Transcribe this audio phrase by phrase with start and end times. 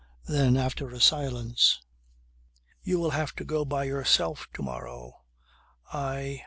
[0.27, 1.79] Then after a silence:
[2.81, 5.21] "You will have to go by yourself to morrow.
[5.93, 6.39] I